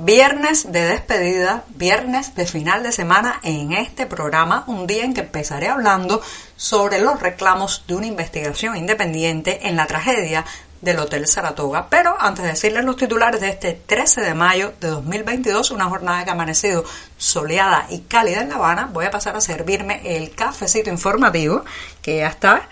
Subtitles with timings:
[0.00, 5.22] Viernes de despedida, viernes de final de semana en este programa, un día en que
[5.22, 6.22] empezaré hablando
[6.54, 10.44] sobre los reclamos de una investigación independiente en la tragedia
[10.82, 11.88] del Hotel Saratoga.
[11.90, 16.22] Pero antes de decirles los titulares de este 13 de mayo de 2022, una jornada
[16.22, 16.84] que ha amanecido
[17.16, 21.64] soleada y cálida en La Habana, voy a pasar a servirme el cafecito informativo
[22.02, 22.68] que ya está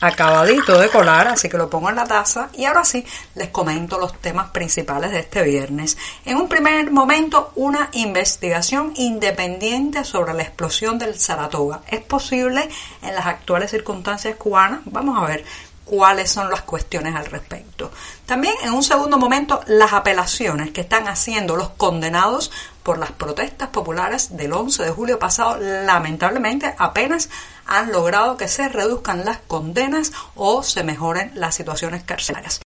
[0.00, 3.98] acabadito de colar, así que lo pongo en la taza y ahora sí les comento
[3.98, 5.96] los temas principales de este viernes.
[6.24, 11.80] En un primer momento, una investigación independiente sobre la explosión del Saratoga.
[11.88, 12.68] ¿Es posible
[13.02, 14.80] en las actuales circunstancias cubanas?
[14.84, 15.44] Vamos a ver
[15.86, 17.90] cuáles son las cuestiones al respecto.
[18.26, 22.50] También en un segundo momento las apelaciones que están haciendo los condenados
[22.82, 27.30] por las protestas populares del 11 de julio pasado lamentablemente apenas
[27.64, 32.60] han logrado que se reduzcan las condenas o se mejoren las situaciones carcelarias.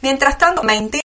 [0.00, 1.02] Mientras tanto, mentiras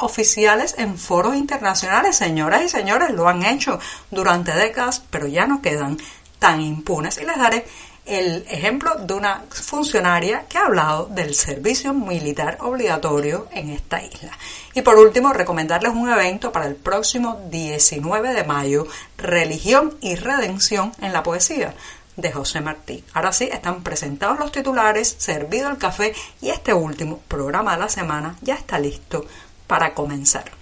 [0.00, 3.78] oficiales en foros internacionales, señoras y señores, lo han hecho
[4.10, 5.98] durante décadas, pero ya no quedan
[6.38, 7.18] tan impunes.
[7.18, 7.66] Y les daré
[8.08, 14.32] el ejemplo de una funcionaria que ha hablado del servicio militar obligatorio en esta isla.
[14.74, 18.86] Y por último, recomendarles un evento para el próximo 19 de mayo,
[19.18, 21.74] Religión y Redención en la Poesía
[22.16, 23.04] de José Martí.
[23.14, 27.88] Ahora sí, están presentados los titulares, servido el café y este último programa de la
[27.88, 29.24] semana ya está listo
[29.66, 30.57] para comenzar.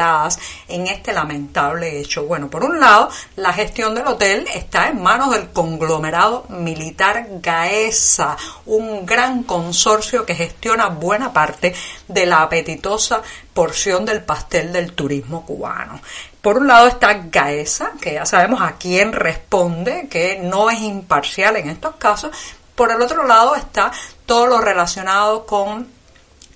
[0.68, 2.24] en este lamentable hecho.
[2.24, 8.36] Bueno, por un lado, la gestión del hotel está en manos del conglomerado militar Gaesa,
[8.66, 11.74] un gran consorcio que gestiona buena parte
[12.08, 13.22] de la apetitosa
[13.52, 16.00] porción del pastel del turismo cubano.
[16.40, 21.56] Por un lado está Gaesa, que ya sabemos a quién responde, que no es imparcial
[21.56, 22.30] en estos casos.
[22.74, 23.92] Por el otro lado está
[24.24, 25.99] todo lo relacionado con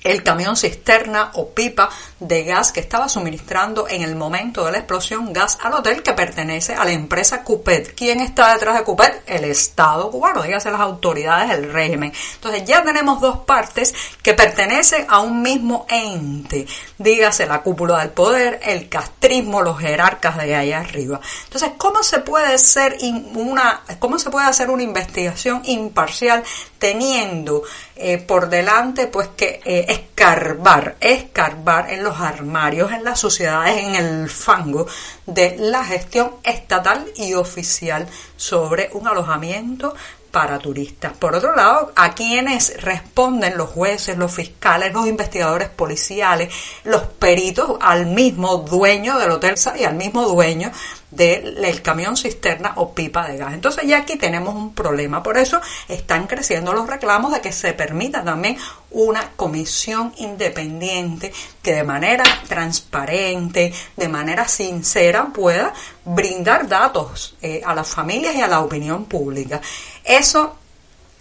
[0.05, 1.89] el camión cisterna o pipa
[2.21, 6.13] de gas que estaba suministrando en el momento de la explosión gas al hotel que
[6.13, 7.95] pertenece a la empresa Cupet.
[7.95, 9.23] ¿Quién está detrás de Cupet?
[9.27, 12.13] El Estado cubano, dígase las autoridades del régimen.
[12.35, 16.67] Entonces ya tenemos dos partes que pertenecen a un mismo ente,
[16.99, 21.21] dígase la cúpula del poder, el castrismo, los jerarcas de allá arriba.
[21.45, 22.99] Entonces, ¿cómo se puede ser
[23.35, 26.43] una, cómo se puede hacer una investigación imparcial
[26.79, 27.63] teniendo
[27.97, 33.95] eh, por delante pues que eh, escarbar, escarbar en los armarios, en las sociedades, en
[33.95, 34.87] el fango
[35.27, 38.07] de la gestión estatal y oficial
[38.37, 39.95] sobre un alojamiento
[40.35, 41.13] para turistas.
[41.13, 46.53] Por otro lado, a quienes responden los jueces, los fiscales, los investigadores policiales,
[46.83, 50.73] los peritos, al mismo dueño del hotel y al mismo dueño
[51.13, 53.55] del camión cisterna o pipa de gas.
[53.55, 55.23] Entonces ya aquí tenemos un problema.
[55.23, 58.57] Por eso están creciendo los reclamos de que se permita también
[58.95, 61.33] una comisión independiente
[61.63, 65.73] que de manera transparente, de manera sincera pueda
[66.05, 69.61] brindar datos eh, a las familias y a la opinión pública.
[70.05, 70.57] Eso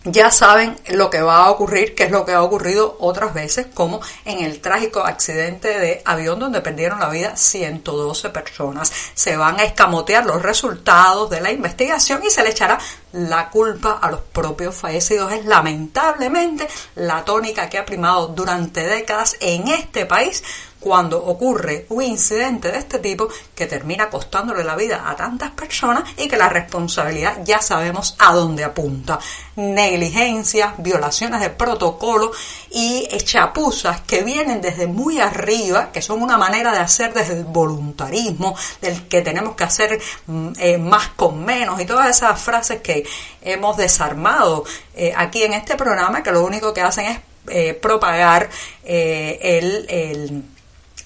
[0.06, 3.68] ya saben lo que va a ocurrir, que es lo que ha ocurrido otras veces,
[3.74, 8.92] como en el trágico accidente de avión donde perdieron la vida 112 personas.
[9.14, 12.80] Se van a escamotear los resultados de la investigación y se le echará
[13.13, 15.31] la culpa a los propios fallecidos.
[15.31, 20.44] Es lamentablemente la tónica que ha primado durante décadas en este país
[20.83, 26.04] cuando ocurre un incidente de este tipo que termina costándole la vida a tantas personas
[26.18, 29.18] y que la responsabilidad ya sabemos a dónde apunta.
[29.56, 32.31] Negligencias, violaciones de protocolo
[32.69, 37.45] y chapuzas que vienen desde muy arriba, que son una manera de hacer desde el
[37.45, 42.81] voluntarismo, del que tenemos que hacer mm, eh, más con menos y todas esas frases
[42.81, 43.03] que
[43.42, 44.64] hemos desarmado
[44.96, 48.50] eh, aquí en este programa que lo único que hacen es eh, propagar
[48.84, 50.44] el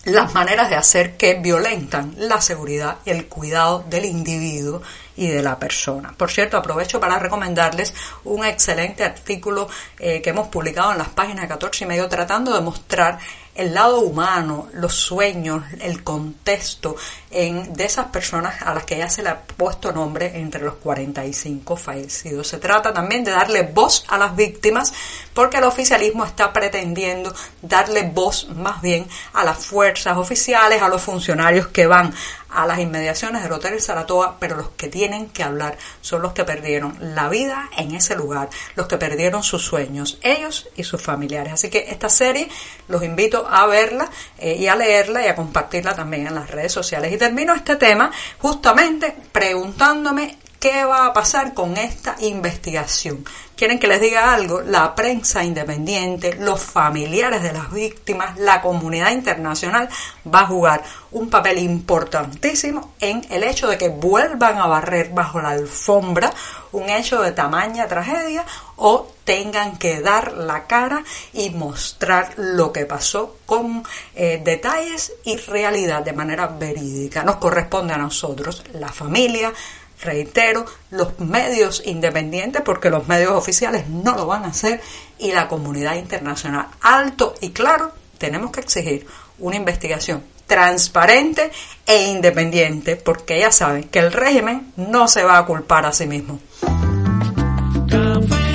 [0.08, 4.82] las maneras de hacer que violentan la seguridad y el cuidado del individuo
[5.18, 6.14] y de la persona.
[6.16, 9.68] Por cierto, aprovecho para recomendarles un excelente artículo
[10.00, 13.20] eh, que hemos publicado en las páginas 14 y medio tratando de mostrar
[13.58, 16.96] el lado humano, los sueños, el contexto
[17.32, 20.76] en, de esas personas a las que ya se le ha puesto nombre entre los
[20.76, 22.48] 45 fallecidos.
[22.48, 24.94] Se trata también de darle voz a las víctimas
[25.34, 31.02] porque el oficialismo está pretendiendo darle voz más bien a las fuerzas oficiales, a los
[31.02, 32.14] funcionarios que van
[32.50, 36.44] a las inmediaciones del Hotel Saratoga, pero los que tienen que hablar son los que
[36.44, 41.54] perdieron la vida en ese lugar, los que perdieron sus sueños, ellos y sus familiares.
[41.54, 42.50] Así que esta serie
[42.88, 46.72] los invito a verla eh, y a leerla y a compartirla también en las redes
[46.72, 47.12] sociales.
[47.12, 53.24] Y termino este tema justamente preguntándome ¿Qué va a pasar con esta investigación?
[53.56, 54.62] ¿Quieren que les diga algo?
[54.62, 59.88] La prensa independiente, los familiares de las víctimas, la comunidad internacional
[60.34, 65.40] va a jugar un papel importantísimo en el hecho de que vuelvan a barrer bajo
[65.40, 66.34] la alfombra
[66.72, 68.44] un hecho de tamaña tragedia
[68.78, 71.04] o tengan que dar la cara
[71.34, 73.84] y mostrar lo que pasó con
[74.16, 77.24] eh, detalles y realidad de manera verídica.
[77.24, 79.54] Nos corresponde a nosotros, la familia,
[80.02, 84.82] reitero, los medios independientes, porque los medios oficiales no lo van a hacer,
[85.20, 86.68] y la comunidad internacional.
[86.82, 89.08] Alto y claro, tenemos que exigir
[89.40, 91.52] una investigación transparente
[91.86, 96.08] e independiente, porque ya saben que el régimen no se va a culpar a sí
[96.08, 96.40] mismo.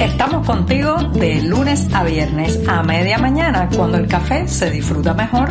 [0.01, 5.51] Estamos contigo de lunes a viernes a media mañana, cuando el café se disfruta mejor.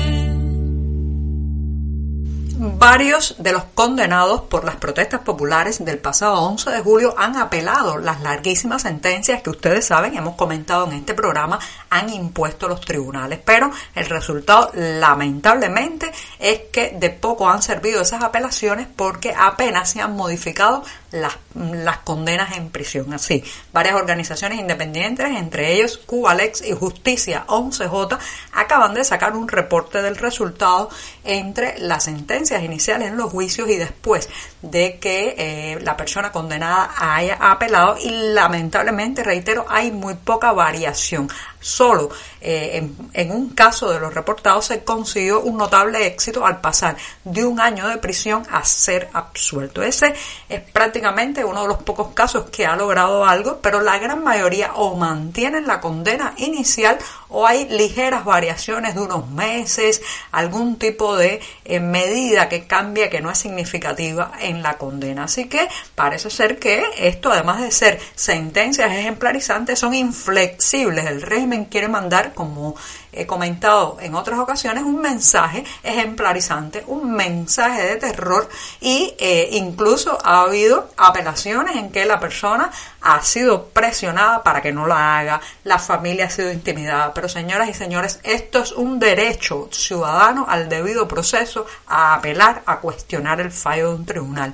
[2.81, 7.99] Varios de los condenados por las protestas populares del pasado 11 de julio han apelado
[7.99, 11.59] las larguísimas sentencias que ustedes saben, hemos comentado en este programa,
[11.91, 13.37] han impuesto los tribunales.
[13.45, 20.01] Pero el resultado, lamentablemente, es que de poco han servido esas apelaciones porque apenas se
[20.01, 23.13] han modificado las, las condenas en prisión.
[23.13, 28.17] Así, varias organizaciones independientes, entre ellos Cubalex y Justicia 11J,
[28.53, 30.89] acaban de sacar un reporte del resultado
[31.23, 34.29] entre las sentencias iniciales en los juicios y después
[34.61, 41.29] de que eh, la persona condenada haya apelado y lamentablemente, reitero, hay muy poca variación.
[41.61, 42.09] Solo
[42.41, 47.45] eh, en, un caso de los reportados se consiguió un notable éxito al pasar de
[47.45, 49.83] un año de prisión a ser absuelto.
[49.83, 50.13] Ese
[50.49, 54.73] es prácticamente uno de los pocos casos que ha logrado algo, pero la gran mayoría
[54.73, 56.97] o mantienen la condena inicial
[57.29, 63.21] o hay ligeras variaciones de unos meses, algún tipo de eh, medida que cambia que
[63.21, 65.25] no es significativa en la condena.
[65.25, 71.05] Así que parece ser que esto, además de ser sentencias ejemplarizantes, son inflexibles.
[71.05, 72.75] El régimen quiere mandar, como
[73.13, 78.47] he comentado en otras ocasiones, un mensaje ejemplarizante, un mensaje de terror
[78.79, 84.71] y eh, incluso ha habido apelaciones en que la persona ha sido presionada para que
[84.71, 87.13] no la haga, la familia ha sido intimidada.
[87.13, 92.79] Pero señoras y señores, esto es un derecho ciudadano al debido proceso a apelar, a
[92.79, 94.53] cuestionar el fallo de un tribunal.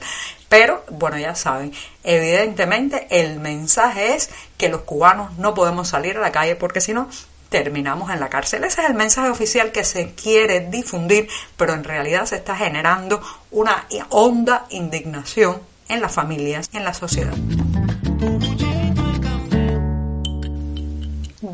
[0.50, 1.74] Pero, bueno, ya saben,
[2.04, 6.94] evidentemente el mensaje es que los cubanos no podemos salir a la calle porque si
[6.94, 7.10] no
[7.50, 8.64] terminamos en la cárcel.
[8.64, 13.22] Ese es el mensaje oficial que se quiere difundir, pero en realidad se está generando
[13.52, 17.34] una honda indignación en las familias y en la sociedad.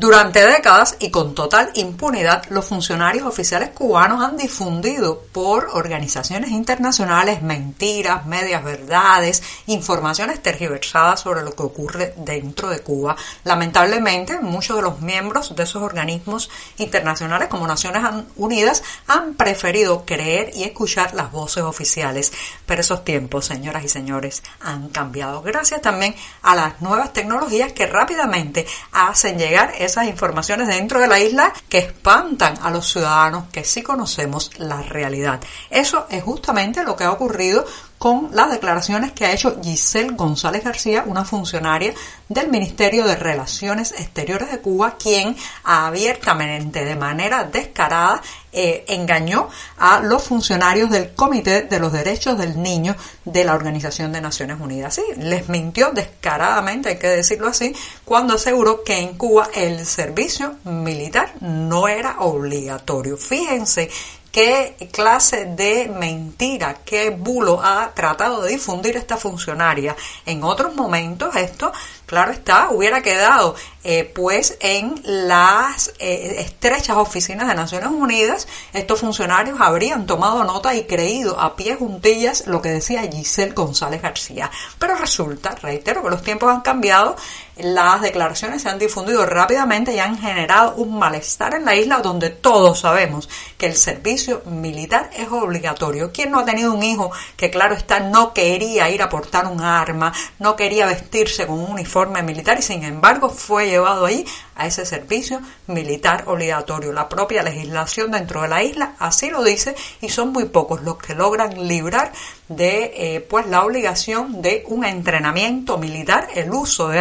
[0.04, 7.40] Durante décadas y con total impunidad, los funcionarios oficiales cubanos han difundido por organizaciones internacionales
[7.40, 13.16] mentiras, medias verdades, informaciones tergiversadas sobre lo que ocurre dentro de Cuba.
[13.44, 18.02] Lamentablemente, muchos de los miembros de esos organismos internacionales como Naciones
[18.36, 22.30] Unidas han preferido creer y escuchar las voces oficiales.
[22.66, 27.86] Pero esos tiempos, señoras y señores, han cambiado gracias también a las nuevas tecnologías que
[27.86, 33.62] rápidamente hacen llegar esas informaciones dentro de la isla que espantan a los ciudadanos que
[33.62, 35.40] sí conocemos la realidad.
[35.70, 37.64] Eso es justamente lo que ha ocurrido
[37.96, 41.94] con las declaraciones que ha hecho Giselle González García, una funcionaria
[42.28, 48.20] del Ministerio de Relaciones Exteriores de Cuba, quien abiertamente, de manera descarada,
[48.54, 54.12] eh, engañó a los funcionarios del Comité de los Derechos del Niño de la Organización
[54.12, 54.94] de Naciones Unidas.
[54.94, 60.56] Sí, les mintió descaradamente, hay que decirlo así, cuando aseguró que en Cuba el servicio
[60.64, 63.16] militar no era obligatorio.
[63.16, 63.90] Fíjense
[64.34, 69.94] qué clase de mentira, qué bulo ha tratado de difundir esta funcionaria.
[70.26, 71.72] En otros momentos esto
[72.14, 79.00] claro está, hubiera quedado eh, pues en las eh, estrechas oficinas de Naciones Unidas, estos
[79.00, 84.48] funcionarios habrían tomado nota y creído a pie juntillas lo que decía Giselle González García.
[84.78, 87.16] Pero resulta, reitero, que los tiempos han cambiado,
[87.56, 92.30] las declaraciones se han difundido rápidamente y han generado un malestar en la isla donde
[92.30, 96.10] todos sabemos que el servicio militar es obligatorio.
[96.12, 99.60] ¿Quién no ha tenido un hijo que, claro está, no quería ir a portar un
[99.60, 102.14] arma, no quería vestirse con un uniforme?
[102.22, 104.24] militar y sin embargo fue llevado ahí
[104.56, 106.92] a ese servicio militar obligatorio.
[106.92, 110.98] La propia legislación dentro de la isla así lo dice y son muy pocos los
[110.98, 112.12] que logran librar
[112.48, 117.00] de eh, pues la obligación de un entrenamiento militar, el uso de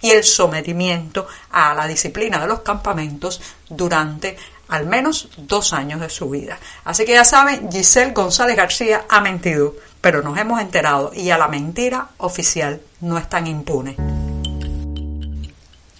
[0.00, 4.36] y el sometimiento a la disciplina de los campamentos durante
[4.68, 6.58] al menos dos años de su vida.
[6.84, 11.38] Así que ya saben, Giselle González García ha mentido, pero nos hemos enterado y a
[11.38, 14.19] la mentira oficial no es tan impune.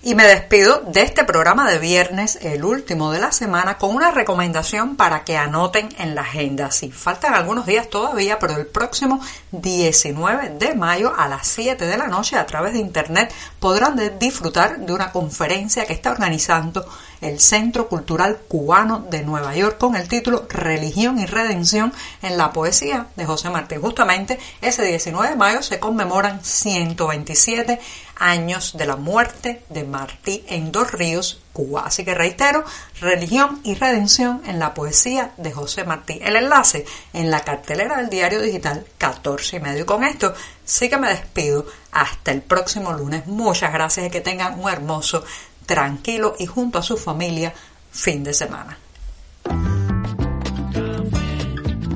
[0.02, 4.10] Y me despido de este programa de viernes, el último de la semana, con una
[4.10, 6.70] recomendación para que anoten en la agenda.
[6.70, 9.20] Sí, faltan algunos días todavía, pero el próximo
[9.52, 14.78] 19 de mayo a las 7 de la noche a través de internet podrán disfrutar
[14.78, 16.86] de una conferencia que está organizando
[17.20, 21.92] el Centro Cultural Cubano de Nueva York con el título Religión y Redención
[22.22, 23.76] en la Poesía de José Martí.
[23.76, 27.78] Justamente ese 19 de mayo se conmemoran 127
[28.20, 31.84] años de la muerte de Martí en Dos Ríos, Cuba.
[31.86, 32.64] Así que reitero,
[33.00, 36.20] religión y redención en la poesía de José Martí.
[36.22, 39.86] El enlace en la cartelera del diario digital 14 y medio.
[39.86, 40.34] Con esto
[40.64, 41.66] sí que me despido.
[41.92, 43.26] Hasta el próximo lunes.
[43.26, 45.24] Muchas gracias y que tengan un hermoso,
[45.66, 47.52] tranquilo y junto a su familia
[47.90, 48.78] fin de semana.